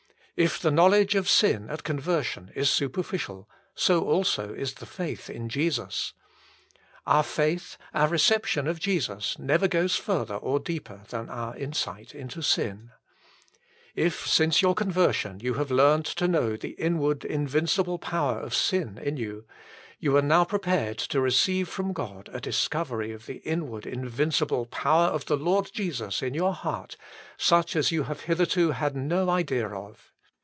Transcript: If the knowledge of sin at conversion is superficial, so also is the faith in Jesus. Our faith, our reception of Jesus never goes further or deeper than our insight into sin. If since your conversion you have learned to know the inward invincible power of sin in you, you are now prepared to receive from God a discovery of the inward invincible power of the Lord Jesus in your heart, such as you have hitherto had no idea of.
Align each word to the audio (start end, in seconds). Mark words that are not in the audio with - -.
If 0.37 0.57
the 0.59 0.71
knowledge 0.71 1.13
of 1.13 1.29
sin 1.29 1.69
at 1.69 1.83
conversion 1.83 2.51
is 2.55 2.67
superficial, 2.67 3.47
so 3.75 4.03
also 4.09 4.51
is 4.55 4.73
the 4.73 4.87
faith 4.87 5.29
in 5.29 5.49
Jesus. 5.49 6.13
Our 7.05 7.21
faith, 7.21 7.77
our 7.93 8.07
reception 8.07 8.65
of 8.67 8.79
Jesus 8.79 9.37
never 9.37 9.67
goes 9.67 9.97
further 9.97 10.33
or 10.33 10.59
deeper 10.59 11.03
than 11.09 11.29
our 11.29 11.55
insight 11.55 12.15
into 12.15 12.41
sin. 12.41 12.89
If 13.93 14.25
since 14.27 14.63
your 14.63 14.73
conversion 14.73 15.41
you 15.41 15.55
have 15.55 15.69
learned 15.69 16.05
to 16.05 16.27
know 16.27 16.55
the 16.57 16.71
inward 16.71 17.23
invincible 17.23 17.99
power 17.99 18.39
of 18.39 18.55
sin 18.55 18.97
in 18.97 19.17
you, 19.17 19.45
you 19.99 20.17
are 20.17 20.23
now 20.23 20.43
prepared 20.43 20.97
to 20.97 21.21
receive 21.21 21.69
from 21.69 21.93
God 21.93 22.31
a 22.33 22.41
discovery 22.41 23.11
of 23.11 23.27
the 23.27 23.43
inward 23.45 23.85
invincible 23.85 24.65
power 24.65 25.05
of 25.09 25.25
the 25.27 25.37
Lord 25.37 25.69
Jesus 25.71 26.23
in 26.23 26.33
your 26.33 26.53
heart, 26.55 26.97
such 27.37 27.75
as 27.75 27.91
you 27.91 28.03
have 28.03 28.21
hitherto 28.21 28.71
had 28.71 28.95
no 28.95 29.29
idea 29.29 29.67
of. 29.69 30.07